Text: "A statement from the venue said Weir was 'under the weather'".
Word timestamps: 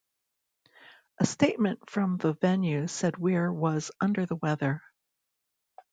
"A 1.19 1.27
statement 1.27 1.87
from 1.87 2.17
the 2.17 2.33
venue 2.33 2.87
said 2.87 3.17
Weir 3.17 3.53
was 3.53 3.91
'under 4.01 4.25
the 4.25 4.35
weather'". 4.35 4.81